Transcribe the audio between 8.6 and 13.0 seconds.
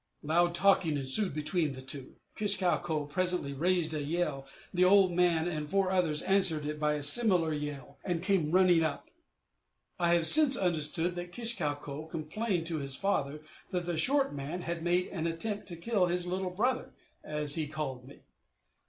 up. I have since understood that Kish kau ko complained to his